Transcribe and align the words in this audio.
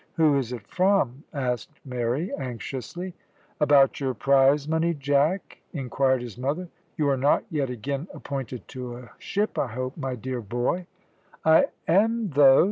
"Who 0.13 0.35
is 0.35 0.51
it 0.51 0.65
from?" 0.65 1.25
asked 1.31 1.79
Mary 1.85 2.33
anxiously. 2.35 3.13
"About 3.59 3.99
your 3.99 4.15
prize 4.15 4.67
money, 4.67 4.95
Jack?" 4.95 5.59
inquired 5.73 6.23
his 6.23 6.39
mother. 6.39 6.69
"You 6.97 7.07
are 7.09 7.17
not 7.17 7.43
yet 7.51 7.69
again 7.69 8.07
appointed 8.11 8.67
to 8.69 8.97
a 8.97 9.11
ship, 9.19 9.59
I 9.59 9.67
hope, 9.67 9.95
my 9.97 10.15
dear 10.15 10.41
boy?" 10.41 10.87
"I 11.45 11.65
am, 11.87 12.31
though!" 12.31 12.59